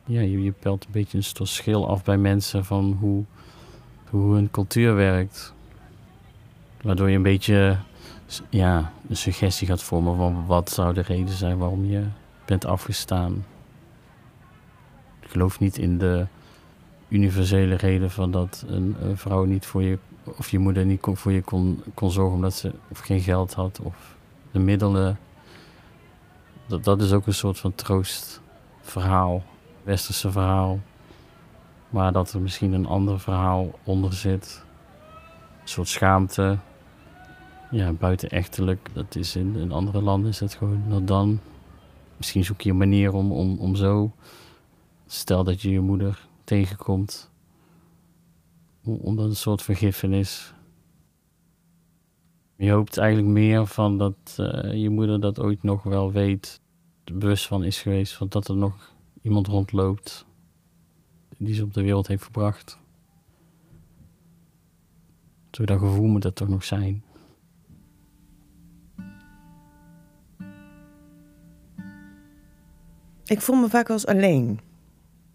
Ja, 0.04 0.20
je, 0.20 0.42
je 0.42 0.52
pelt 0.52 0.84
een 0.84 0.92
beetje 0.92 1.16
een 1.16 1.24
soort 1.24 1.48
schil 1.48 1.88
af 1.88 2.04
bij 2.04 2.18
mensen 2.18 2.64
van 2.64 2.96
hoe, 3.00 3.24
hoe 4.10 4.36
een 4.36 4.50
cultuur 4.50 4.94
werkt. 4.94 5.54
Waardoor 6.82 7.10
je 7.10 7.16
een 7.16 7.22
beetje 7.22 7.78
ja, 8.48 8.92
een 9.08 9.16
suggestie 9.16 9.66
gaat 9.66 9.82
vormen 9.82 10.16
van 10.16 10.46
wat 10.46 10.70
zou 10.70 10.94
de 10.94 11.00
reden 11.00 11.34
zijn 11.34 11.58
waarom 11.58 11.84
je 11.84 12.04
bent 12.44 12.64
afgestaan. 12.64 13.44
Ik 15.20 15.30
geloof 15.30 15.60
niet 15.60 15.78
in 15.78 15.98
de 15.98 16.26
universele 17.08 17.74
reden 17.74 18.10
van 18.10 18.30
dat 18.30 18.64
een, 18.68 18.96
vrouw 19.14 19.44
niet 19.44 19.66
voor 19.66 19.82
je, 19.82 19.98
of 20.24 20.50
je 20.50 20.58
moeder 20.58 20.84
niet 20.84 21.00
voor 21.12 21.32
je 21.32 21.42
kon, 21.42 21.82
kon 21.94 22.10
zorgen 22.10 22.34
omdat 22.34 22.54
ze 22.54 22.72
of 22.88 22.98
geen 22.98 23.20
geld 23.20 23.54
had 23.54 23.80
of 23.82 24.16
de 24.50 24.58
middelen. 24.58 25.18
Dat, 26.66 26.84
dat 26.84 27.02
is 27.02 27.12
ook 27.12 27.26
een 27.26 27.34
soort 27.34 27.58
van 27.58 27.74
troostverhaal, 27.74 29.42
westerse 29.82 30.30
verhaal. 30.30 30.80
Maar 31.90 32.12
dat 32.12 32.32
er 32.32 32.40
misschien 32.40 32.72
een 32.72 32.86
ander 32.86 33.20
verhaal 33.20 33.78
onder 33.84 34.12
zit. 34.12 34.64
Een 35.62 35.68
soort 35.68 35.88
schaamte. 35.88 36.58
Ja, 37.70 37.92
buitenechtelijk. 37.92 38.90
Dat 38.92 39.14
is 39.14 39.36
in, 39.36 39.56
in 39.56 39.72
andere 39.72 40.02
landen 40.02 40.30
is 40.30 40.40
het 40.40 40.54
gewoon 40.54 41.06
dan. 41.06 41.40
Misschien 42.16 42.44
zoek 42.44 42.60
je 42.60 42.70
een 42.70 42.76
manier 42.76 43.12
om, 43.12 43.32
om, 43.32 43.58
om 43.58 43.76
zo. 43.76 44.12
Stel 45.06 45.44
dat 45.44 45.62
je 45.62 45.70
je 45.70 45.80
moeder 45.80 46.26
tegenkomt. 46.44 47.30
Omdat 48.84 49.28
een 49.28 49.36
soort 49.36 49.62
vergiffenis. 49.62 50.54
Je 52.56 52.70
hoopt 52.70 52.98
eigenlijk 52.98 53.32
meer 53.32 53.66
van 53.66 53.98
dat 53.98 54.36
uh, 54.40 54.72
je 54.82 54.90
moeder 54.90 55.20
dat 55.20 55.40
ooit 55.40 55.62
nog 55.62 55.82
wel 55.82 56.12
weet. 56.12 56.60
Bewust 57.04 57.46
van 57.46 57.64
is 57.64 57.82
geweest. 57.82 58.12
Van 58.12 58.28
dat 58.28 58.48
er 58.48 58.56
nog 58.56 58.92
iemand 59.22 59.46
rondloopt 59.46 60.28
die 61.42 61.54
ze 61.54 61.62
op 61.62 61.74
de 61.74 61.82
wereld 61.82 62.06
heeft 62.06 62.24
gebracht. 62.24 62.78
Zo 65.50 65.64
dat 65.64 65.78
gevoel 65.78 66.06
moet 66.06 66.22
dat 66.22 66.34
toch 66.34 66.48
nog 66.48 66.64
zijn. 66.64 67.02
Ik 73.24 73.40
voel 73.40 73.56
me 73.56 73.68
vaak 73.68 73.88
wel 73.88 73.96
eens 73.96 74.06
alleen. 74.06 74.60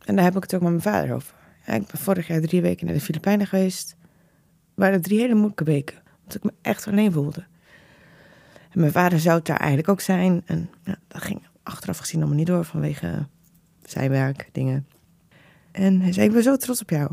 En 0.06 0.16
daar 0.16 0.24
heb 0.24 0.36
ik 0.36 0.42
het 0.42 0.56
ook 0.56 0.62
met 0.62 0.70
mijn 0.70 0.82
vader 0.82 1.16
over. 1.16 1.36
Ik 1.66 1.88
ben 1.88 2.00
vorig 2.00 2.28
jaar 2.28 2.42
drie 2.42 2.62
weken 2.62 2.86
naar 2.86 2.96
de 2.96 3.02
Filipijnen 3.02 3.48
geweest. 3.48 3.96
waren 4.74 5.02
drie 5.02 5.20
hele 5.20 5.34
moeilijke 5.34 5.64
weken. 5.64 6.02
Want 6.22 6.36
ik 6.36 6.44
me 6.44 6.54
echt 6.62 6.88
alleen 6.88 7.12
voelde. 7.12 7.46
En 8.72 8.80
mijn 8.80 8.92
vader 8.92 9.20
zou 9.20 9.38
het 9.38 9.46
daar 9.46 9.58
eigenlijk 9.58 9.90
ook 9.90 10.02
zijn. 10.02 10.42
En 10.46 10.70
ja, 10.84 10.96
dat 11.08 11.22
ging 11.22 11.48
achteraf 11.64 11.98
gezien 11.98 12.20
allemaal 12.20 12.38
niet 12.38 12.48
door 12.48 12.66
vanwege 12.66 13.28
zijn 13.84 14.10
werk, 14.10 14.50
dingen. 14.52 14.88
En 15.75 16.01
hij 16.01 16.13
zei: 16.13 16.27
Ik 16.27 16.34
ben 16.34 16.44
zo 16.44 16.55
trots 16.55 16.82
op 16.82 16.89
jou. 16.89 17.12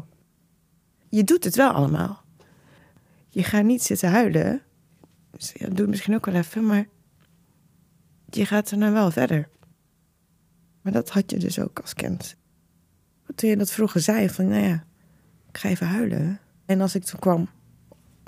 Je 1.08 1.24
doet 1.24 1.44
het 1.44 1.56
wel 1.56 1.70
allemaal. 1.70 2.24
Je 3.28 3.44
gaat 3.44 3.64
niet 3.64 3.82
zitten 3.82 4.10
huilen. 4.10 4.62
Dus 5.30 5.52
ja, 5.54 5.68
doe 5.68 5.86
misschien 5.86 6.14
ook 6.14 6.26
wel 6.26 6.34
even, 6.34 6.66
maar 6.66 6.86
je 8.30 8.46
gaat 8.46 8.70
er 8.70 8.78
nou 8.78 8.92
wel 8.92 9.10
verder. 9.10 9.48
Maar 10.80 10.92
dat 10.92 11.10
had 11.10 11.30
je 11.30 11.38
dus 11.38 11.58
ook 11.58 11.78
als 11.78 11.94
kind. 11.94 12.36
Toen 13.34 13.48
je 13.48 13.56
dat 13.56 13.70
vroeger 13.70 14.00
zei, 14.00 14.30
van 14.30 14.48
nou 14.48 14.62
ja, 14.62 14.84
ik 15.48 15.58
ga 15.58 15.68
even 15.68 15.86
huilen. 15.86 16.40
En 16.66 16.80
als 16.80 16.94
ik 16.94 17.04
toen 17.04 17.20
kwam 17.20 17.48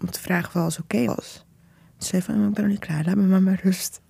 om 0.00 0.10
te 0.10 0.20
vragen 0.20 0.48
of 0.48 0.56
alles 0.56 0.78
oké 0.78 1.04
was, 1.04 1.44
zei 1.96 2.22
van, 2.22 2.40
oh, 2.40 2.48
ik 2.48 2.54
ben 2.54 2.62
nog 2.62 2.72
niet 2.72 2.80
klaar, 2.80 3.04
laat 3.04 3.16
me 3.16 3.40
maar 3.40 3.60
rust. 3.62 4.00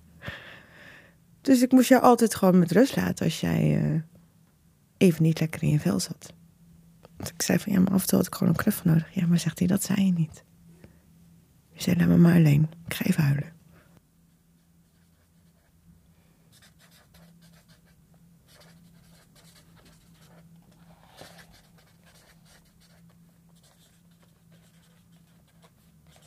Dus 1.41 1.61
ik 1.61 1.71
moest 1.71 1.89
jou 1.89 2.01
altijd 2.03 2.35
gewoon 2.35 2.59
met 2.59 2.71
rust 2.71 2.95
laten 2.95 3.25
als 3.25 3.39
jij 3.39 3.83
uh, 3.83 4.01
even 5.05 5.23
niet 5.23 5.39
lekker 5.39 5.63
in 5.63 5.69
je 5.69 5.79
vel 5.79 5.99
zat. 5.99 6.33
Want 7.17 7.29
ik 7.29 7.41
zei 7.41 7.59
van 7.59 7.73
ja, 7.73 7.79
maar 7.79 7.93
af 7.93 8.01
en 8.01 8.07
toe 8.07 8.17
had 8.17 8.27
ik 8.27 8.35
gewoon 8.35 8.53
een 8.53 8.59
knuffel 8.59 8.89
nodig. 8.89 9.13
Ja, 9.13 9.27
maar 9.27 9.39
zegt 9.39 9.59
hij, 9.59 9.67
dat 9.67 9.83
zei 9.83 10.05
je 10.05 10.11
niet. 10.11 10.43
Je 11.71 11.81
zei, 11.81 11.97
laat 11.97 12.07
me 12.07 12.17
maar 12.17 12.35
alleen. 12.35 12.69
Ik 12.87 12.93
ga 12.93 13.05
even 13.05 13.23
huilen. 13.23 13.53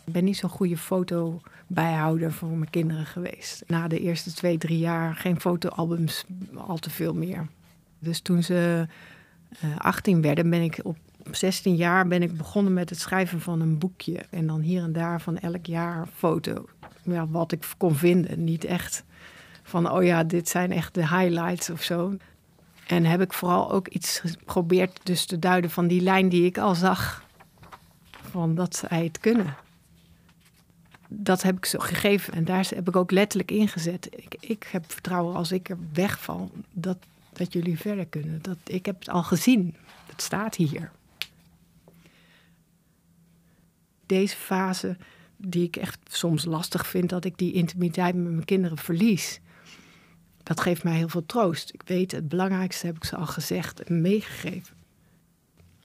Ik 0.05 0.15
ben 0.15 0.25
niet 0.25 0.37
zo'n 0.37 0.51
goede 0.51 0.77
fotobijhouder 0.77 2.33
voor 2.33 2.49
mijn 2.49 2.71
kinderen 2.71 3.07
geweest. 3.07 3.65
Na 3.67 3.89
de 3.89 4.01
eerste 4.01 4.33
twee, 4.33 4.59
drie 4.59 4.79
jaar 4.79 5.15
geen 5.15 5.41
fotoalbums 5.41 6.25
al 6.55 6.79
te 6.79 6.91
veel 6.91 7.15
meer. 7.15 7.49
Dus 7.99 8.21
toen 8.21 8.43
ze 8.43 8.87
18 9.79 10.17
eh, 10.17 10.23
werden, 10.23 10.51
ben 10.51 10.63
ik 10.63 10.81
op 10.83 10.97
16 11.31 11.77
jaar 11.77 12.07
ben 12.07 12.23
ik 12.23 12.37
begonnen 12.37 12.73
met 12.73 12.91
het 12.91 13.01
schrijven 13.01 13.41
van 13.41 13.61
een 13.61 13.79
boekje. 13.79 14.21
En 14.31 14.47
dan 14.47 14.61
hier 14.61 14.83
en 14.83 14.93
daar 14.93 15.21
van 15.21 15.39
elk 15.39 15.67
jaar 15.67 16.09
foto. 16.15 16.69
Ja, 17.03 17.27
wat 17.27 17.53
ik 17.53 17.69
kon 17.77 17.95
vinden. 17.95 18.45
Niet 18.45 18.65
echt 18.65 19.05
van, 19.63 19.91
oh 19.91 20.05
ja, 20.05 20.25
dit 20.25 20.49
zijn 20.49 20.73
echt 20.73 20.95
de 20.95 21.09
highlights 21.09 21.71
of 21.71 21.83
zo. 21.83 22.17
En 22.87 23.05
heb 23.05 23.21
ik 23.21 23.33
vooral 23.33 23.73
ook 23.73 23.89
iets 23.89 24.21
geprobeerd 24.25 25.01
dus 25.03 25.25
te 25.25 25.39
duiden 25.39 25.71
van 25.71 25.87
die 25.87 26.01
lijn 26.01 26.29
die 26.29 26.45
ik 26.45 26.59
al 26.59 26.75
zag. 26.75 27.27
Van 28.31 28.55
dat 28.55 28.77
zij 28.77 29.05
het 29.05 29.19
kunnen. 29.19 29.57
Dat 31.09 31.43
heb 31.43 31.57
ik 31.57 31.65
zo 31.65 31.79
gegeven 31.79 32.35
en 32.35 32.45
daar 32.45 32.67
heb 32.75 32.89
ik 32.89 32.97
ook 32.97 33.11
letterlijk 33.11 33.51
ingezet. 33.51 34.09
Ik, 34.17 34.37
ik 34.41 34.69
heb 34.71 34.93
vertrouwen 34.93 35.35
als 35.35 35.53
ik 35.53 35.69
er 35.69 35.79
wegval, 35.93 36.51
dat 36.73 36.97
dat 37.39 37.53
jullie 37.53 37.79
verder 37.79 38.07
kunnen. 38.07 38.43
Dat, 38.43 38.59
ik 38.65 38.87
heb 38.87 38.99
het 38.99 39.09
al 39.09 39.23
gezien. 39.23 39.77
Het 40.07 40.23
staat 40.23 40.55
hier. 40.55 40.91
Deze 44.07 44.37
fase, 44.37 44.97
die 45.37 45.65
ik 45.65 45.77
echt 45.77 45.99
soms 46.09 46.45
lastig 46.45 46.87
vind, 46.87 47.09
dat 47.09 47.25
ik 47.25 47.39
die 47.39 47.53
intimiteit 47.53 48.15
met 48.15 48.33
mijn 48.33 48.45
kinderen 48.45 48.79
verlies. 48.79 49.41
Dat 50.43 50.61
geeft 50.61 50.85
mij 50.85 50.97
heel 50.97 51.09
veel 51.09 51.27
troost. 51.27 51.75
Ik 51.75 51.83
weet, 51.85 52.13
het 52.13 52.29
belangrijkste 52.29 52.87
heb 52.87 52.97
ik 52.97 53.05
ze 53.05 53.17
al 53.17 53.27
gezegd 53.27 53.83
en 53.83 54.01
meegegeven. 54.01 54.77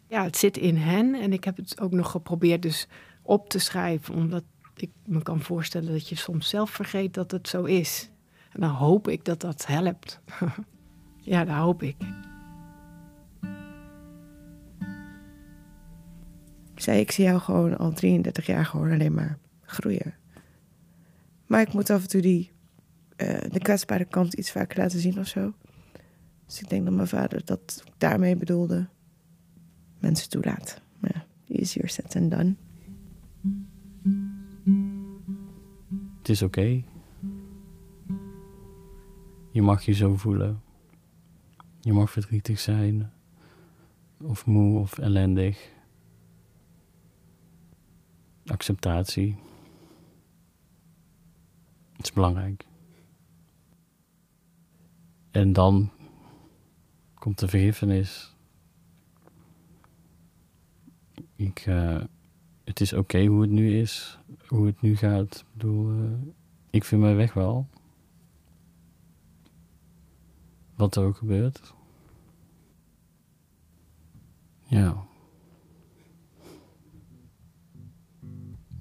Ja, 0.07 0.23
het 0.23 0.37
zit 0.37 0.57
in 0.57 0.77
hen 0.77 1.15
en 1.15 1.33
ik 1.33 1.43
heb 1.43 1.57
het 1.57 1.79
ook 1.79 1.91
nog 1.91 2.11
geprobeerd 2.11 2.61
dus 2.61 2.87
op 3.21 3.49
te 3.49 3.59
schrijven, 3.59 4.15
omdat 4.15 4.43
ik 4.75 4.89
me 5.05 5.21
kan 5.23 5.41
voorstellen 5.41 5.91
dat 5.91 6.09
je 6.09 6.15
soms 6.15 6.49
zelf 6.49 6.69
vergeet 6.69 7.13
dat 7.13 7.31
het 7.31 7.47
zo 7.47 7.63
is. 7.63 8.09
En 8.51 8.59
dan 8.59 8.69
hoop 8.69 9.07
ik 9.07 9.25
dat 9.25 9.41
dat 9.41 9.65
helpt. 9.65 10.19
Ja, 11.23 11.45
dat 11.45 11.55
hoop 11.55 11.83
ik. 11.83 11.95
Ik 16.75 16.81
zei, 16.81 16.99
ik 16.99 17.11
zie 17.11 17.23
jou 17.23 17.39
gewoon 17.39 17.77
al 17.77 17.91
33 17.91 18.45
jaar 18.45 18.65
gewoon 18.65 18.91
alleen 18.91 19.13
maar 19.13 19.37
groeien. 19.61 20.13
Maar 21.47 21.61
ik 21.61 21.73
moet 21.73 21.89
af 21.89 22.01
en 22.01 22.07
toe 22.07 22.21
die, 22.21 22.51
uh, 23.17 23.41
de 23.51 23.59
kwetsbare 23.59 24.05
kant 24.05 24.33
iets 24.33 24.51
vaker 24.51 24.79
laten 24.79 24.99
zien 24.99 25.19
of 25.19 25.27
zo. 25.27 25.53
Dus 26.45 26.61
ik 26.61 26.69
denk 26.69 26.85
dat 26.85 26.93
mijn 26.93 27.07
vader 27.07 27.41
dat 27.45 27.83
daarmee 27.97 28.35
bedoelde. 28.35 28.87
Mensen 29.99 30.29
toelaat. 30.29 30.81
Maar 30.99 31.11
ja, 31.13 31.55
easier 31.55 31.89
said 31.89 32.09
than 32.09 32.29
done. 32.29 32.55
Het 36.17 36.29
is 36.29 36.41
oké. 36.41 36.83
Je 39.51 39.61
mag 39.61 39.83
je 39.83 39.93
zo 39.93 40.15
voelen. 40.15 40.62
Je 41.83 41.93
mag 41.93 42.11
verdrietig 42.11 42.59
zijn, 42.59 43.11
of 44.21 44.45
moe 44.45 44.79
of 44.79 44.97
ellendig. 44.97 45.71
Acceptatie. 48.45 49.35
Het 51.91 52.05
is 52.05 52.13
belangrijk. 52.13 52.65
En 55.31 55.53
dan 55.53 55.91
komt 57.13 57.39
de 57.39 57.47
vergiffenis. 57.47 58.35
Ik, 61.35 61.65
uh, 61.65 62.03
het 62.63 62.81
is 62.81 62.93
oké 62.93 63.25
hoe 63.25 63.41
het 63.41 63.51
nu 63.51 63.79
is, 63.79 64.19
hoe 64.47 64.65
het 64.65 64.81
nu 64.81 64.95
gaat. 64.95 65.39
Ik 65.39 65.45
bedoel, 65.53 65.91
uh, 65.91 66.11
ik 66.69 66.83
vind 66.83 67.01
mijn 67.01 67.15
weg 67.15 67.33
wel. 67.33 67.67
Wat 70.83 70.95
er 70.95 71.03
ook 71.03 71.17
gebeurt. 71.17 71.73
Ja. 74.65 74.95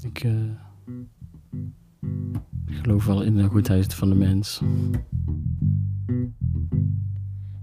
Ik, 0.00 0.24
uh, 0.24 0.50
ik 2.66 2.76
geloof 2.76 3.04
wel 3.04 3.22
in 3.22 3.36
de 3.36 3.44
goedheid 3.44 3.94
van 3.94 4.08
de 4.08 4.14
mens. 4.14 4.60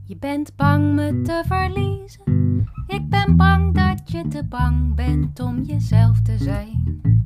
Je 0.04 0.18
bent 0.20 0.56
bang 0.56 0.96
me 0.96 1.22
te 1.22 1.44
verliezen. 1.48 2.68
Ik 2.88 3.10
ben 3.10 3.38
bang 3.38 3.74
dat 3.74 4.12
je 4.12 4.28
te 4.28 4.44
bang 4.44 4.96
bent 4.96 5.40
om 5.40 5.62
jezelf 5.62 6.22
te 6.22 6.38
zijn. 6.38 7.19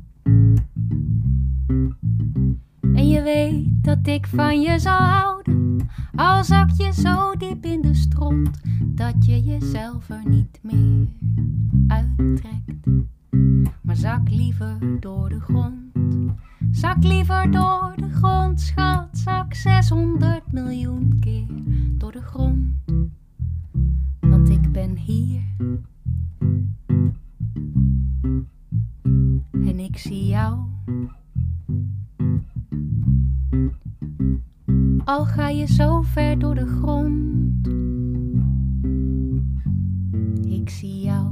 Weet 3.24 3.84
dat 3.84 4.06
ik 4.06 4.26
van 4.26 4.60
je 4.60 4.78
zal 4.78 4.98
houden. 4.98 5.88
Al 6.14 6.44
zak 6.44 6.70
je 6.70 6.92
zo 6.92 7.34
diep 7.36 7.64
in 7.64 7.80
de 7.80 7.94
stront 7.94 8.60
dat 8.84 9.14
je 9.26 9.42
jezelf 9.42 10.08
er 10.08 10.22
niet 10.28 10.58
meer 10.62 11.06
uittrekt. 11.88 12.86
Maar 13.80 13.96
zak 13.96 14.30
liever 14.30 14.78
door 15.00 15.28
de 15.28 15.40
grond. 15.40 15.76
Zak 16.70 17.02
liever 17.02 17.50
door 17.50 17.92
de 17.96 18.08
grond, 18.10 18.60
schat. 18.60 19.08
Zak 19.12 19.54
600 19.54 20.52
miljoen 20.52 21.16
keer 21.20 21.46
door 21.98 22.12
de 22.12 22.22
grond. 22.22 22.58
Want 24.20 24.48
ik 24.48 24.72
ben 24.72 24.96
hier. 24.96 25.42
En 29.52 29.78
ik 29.78 29.98
zie 29.98 30.26
jou. 30.26 30.58
Al 35.04 35.24
ga 35.24 35.48
je 35.48 35.66
zo 35.66 36.02
ver 36.02 36.38
door 36.38 36.54
de 36.54 36.66
grond. 36.66 37.66
Ik 40.52 40.70
zie 40.70 41.00
jou. 41.00 41.26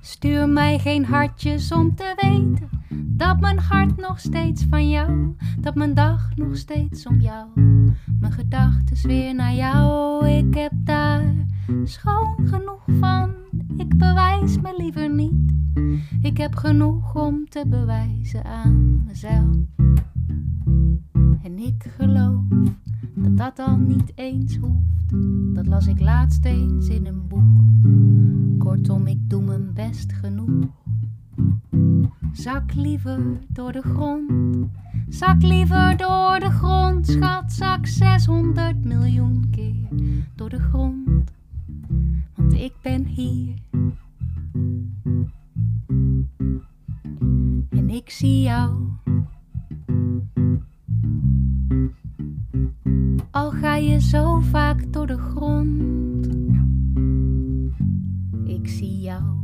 Stuur 0.00 0.48
mij 0.48 0.78
geen 0.78 1.04
hartjes 1.04 1.72
om 1.72 1.94
te 1.94 2.12
weten 2.16 2.68
dat 3.18 3.40
mijn 3.40 3.58
hart 3.58 3.96
nog 3.96 4.20
steeds 4.20 4.64
van 4.70 4.88
jou, 4.90 5.36
dat 5.60 5.74
mijn 5.74 5.94
dag 5.94 6.30
nog 6.36 6.56
steeds 6.56 7.06
om 7.06 7.20
jou, 7.20 7.46
mijn 8.20 8.32
gedachten 8.32 9.08
weer 9.08 9.34
naar 9.34 9.54
jou. 9.54 10.26
Ik 10.28 10.54
heb 10.54 10.72
daar 10.74 11.34
schoon 11.84 12.36
genoeg 12.44 12.84
van, 13.00 13.34
ik 13.76 13.98
bewijs 13.98 14.60
me 14.60 14.74
liever 14.76 15.14
niet. 15.14 15.57
Ik 16.22 16.36
heb 16.36 16.54
genoeg 16.54 17.14
om 17.14 17.48
te 17.48 17.64
bewijzen 17.66 18.44
aan 18.44 19.04
mezelf. 19.06 19.56
En 21.42 21.58
ik 21.58 21.84
geloof 21.96 22.42
dat 23.14 23.36
dat 23.36 23.58
al 23.58 23.76
niet 23.76 24.12
eens 24.14 24.56
hoeft. 24.56 25.12
Dat 25.54 25.66
las 25.66 25.86
ik 25.86 26.00
laatst 26.00 26.44
eens 26.44 26.88
in 26.88 27.06
een 27.06 27.26
boek. 27.28 27.60
Kortom, 28.58 29.06
ik 29.06 29.30
doe 29.30 29.42
mijn 29.42 29.72
best 29.72 30.12
genoeg. 30.12 30.66
Zak 32.32 32.74
liever 32.74 33.20
door 33.48 33.72
de 33.72 33.82
grond. 33.82 34.56
Zak 35.08 35.42
liever 35.42 35.96
door 35.96 36.38
de 36.38 36.50
grond, 36.50 37.06
schat. 37.06 37.52
Zak 37.52 37.86
600 37.86 38.84
miljoen 38.84 39.50
keer 39.50 39.88
door 40.34 40.48
de 40.48 40.60
grond. 40.60 41.32
Want 42.34 42.52
ik 42.52 42.72
ben 42.82 43.04
hier. 43.04 43.54
Ik 47.98 48.10
zie 48.10 48.42
jou. 48.42 48.88
Al 53.30 53.50
ga 53.50 53.76
je 53.76 54.00
zo 54.00 54.40
vaak 54.40 54.92
door 54.92 55.06
de 55.06 55.18
grond. 55.18 56.26
Ik 58.44 58.68
zie 58.68 59.00
jou. 59.00 59.37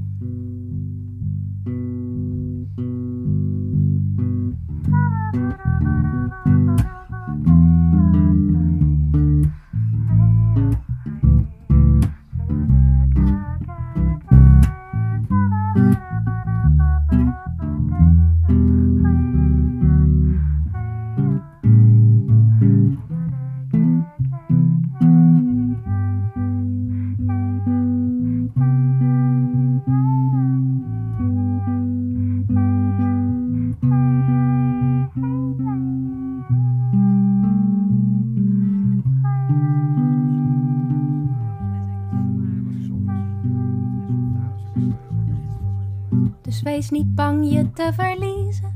Niet 46.94 47.14
bang 47.14 47.52
je 47.52 47.70
te 47.70 47.90
verliezen. 47.94 48.72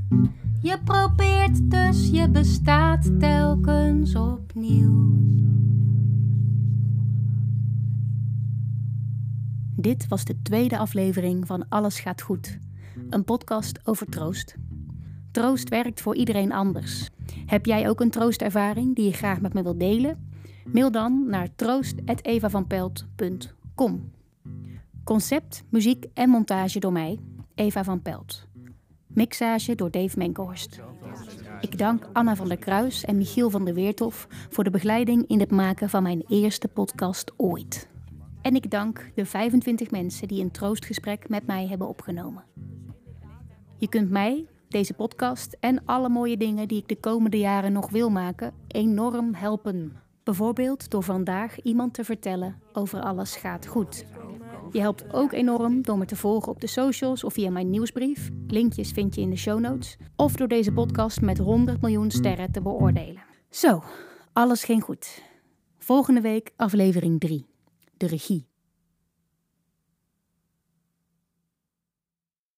Je 0.62 0.78
probeert 0.85 1.70
dus, 1.70 2.11
je 2.11 2.31
bestaat 2.31 3.20
telkens 3.20 4.14
opnieuw. 4.14 5.16
Dit 9.76 10.09
was 10.09 10.24
de 10.24 10.42
tweede 10.42 10.78
aflevering 10.78 11.46
van 11.46 11.68
Alles 11.68 12.00
gaat 12.00 12.22
goed, 12.22 12.59
een 13.11 13.24
podcast 13.24 13.81
over 13.85 14.07
troost. 14.07 14.57
Troost 15.31 15.68
werkt 15.68 16.00
voor 16.00 16.16
iedereen 16.16 16.52
anders. 16.52 17.11
Heb 17.46 17.66
jij 17.66 17.88
ook 17.88 18.00
een 18.00 18.11
troostervaring 18.11 18.94
die 18.94 19.04
je 19.04 19.12
graag 19.12 19.40
met 19.40 19.54
me 19.54 19.62
wilt 19.62 19.81
delen? 19.81 20.31
Mail 20.72 20.90
dan 20.90 21.24
naar 21.28 21.48
troost.evavanpelt.com. 21.57 24.12
Concept, 25.04 25.64
muziek 25.68 26.07
en 26.14 26.28
montage 26.28 26.81
door 26.81 26.92
mij, 26.92 27.18
Eva 27.59 27.85
van 27.85 28.03
Pelt. 28.03 28.47
Mixage 29.07 29.75
door 29.75 29.90
Dave 29.90 30.18
Menkhorst. 30.18 30.81
Ik 31.61 31.79
dank 31.79 32.09
Anna 32.12 32.37
van 32.37 32.49
der 32.49 32.59
Kruis 32.59 33.05
en 33.05 33.16
Michiel 33.16 33.51
van 33.51 33.64
der 33.64 33.75
Weertof 33.75 34.27
voor 34.31 34.64
de 34.64 34.71
begeleiding 34.71 35.29
in 35.29 35.40
het 35.40 35.51
maken 35.51 35.90
van 35.90 36.03
mijn 36.03 36.25
eerste 36.29 36.68
podcast 36.68 37.33
ooit. 37.37 37.88
En 38.42 38.55
ik 38.55 38.71
dank 38.71 39.11
de 39.14 39.27
25 39.27 39.90
mensen 39.90 40.29
die 40.29 40.42
een 40.42 40.51
troostgesprek 40.51 41.29
met 41.29 41.47
mij 41.47 41.66
hebben 41.66 41.88
opgenomen. 41.88 42.44
Je 43.77 43.88
kunt 43.88 44.11
mij, 44.11 44.47
deze 44.68 44.94
podcast 44.94 45.57
en 45.61 45.85
alle 45.85 46.09
mooie 46.09 46.37
dingen 46.37 46.68
die 46.68 46.79
ik 46.79 46.88
de 46.88 47.01
komende 47.01 47.38
jaren 47.38 47.73
nog 47.73 47.90
wil 47.90 48.11
maken, 48.11 48.53
enorm 48.68 49.35
helpen. 49.35 49.92
Bijvoorbeeld 50.25 50.90
door 50.90 51.03
vandaag 51.03 51.62
iemand 51.62 51.94
te 51.94 52.05
vertellen 52.05 52.62
over 52.73 53.01
alles 53.01 53.37
gaat 53.37 53.66
goed. 53.66 54.05
Je 54.72 54.81
helpt 54.81 55.12
ook 55.12 55.33
enorm 55.33 55.83
door 55.83 55.98
me 55.98 56.04
te 56.04 56.16
volgen 56.16 56.52
op 56.52 56.61
de 56.61 56.66
socials 56.66 57.24
of 57.24 57.33
via 57.33 57.50
mijn 57.50 57.70
nieuwsbrief. 57.70 58.28
Linkjes 58.46 58.90
vind 58.90 59.14
je 59.14 59.20
in 59.20 59.31
de 59.31 59.37
show 59.37 59.61
notes. 59.61 59.96
Of 60.16 60.33
door 60.33 60.48
deze 60.48 60.72
podcast 60.72 61.20
met 61.20 61.38
100 61.38 61.81
miljoen 61.81 62.11
sterren 62.11 62.52
te 62.52 62.62
beoordelen. 62.62 63.22
Zo, 63.50 63.83
alles 64.33 64.64
ging 64.64 64.83
goed. 64.83 65.22
Volgende 65.78 66.20
week 66.20 66.52
aflevering 66.57 67.20
3. 67.20 67.46
De 67.96 68.07
regie. 68.07 68.47